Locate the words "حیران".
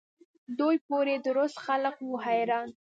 2.25-2.67